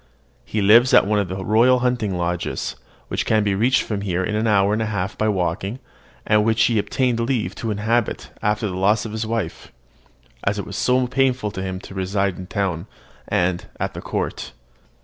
He 0.43 0.63
lives 0.63 0.95
at 0.95 1.05
one 1.05 1.19
of 1.19 1.27
the 1.27 1.45
royal 1.45 1.77
hunting 1.81 2.17
lodges, 2.17 2.75
which 3.07 3.23
can 3.23 3.43
be 3.43 3.53
reached 3.53 3.83
from 3.83 4.01
here 4.01 4.23
in 4.23 4.33
an 4.33 4.47
hour 4.47 4.73
and 4.73 4.81
a 4.81 4.87
half 4.87 5.15
by 5.15 5.27
walking, 5.29 5.77
and 6.25 6.43
which 6.43 6.63
he 6.63 6.79
obtained 6.79 7.19
leave 7.19 7.53
to 7.57 7.69
inhabit 7.69 8.31
after 8.41 8.65
the 8.65 8.75
loss 8.75 9.05
of 9.05 9.11
his 9.11 9.27
wife, 9.27 9.71
as 10.43 10.57
it 10.57 10.65
is 10.65 10.75
so 10.75 11.05
painful 11.05 11.51
to 11.51 11.61
him 11.61 11.79
to 11.81 11.93
reside 11.93 12.35
in 12.39 12.47
town 12.47 12.87
and 13.27 13.67
at 13.79 13.93
the 13.93 14.01
court. 14.01 14.53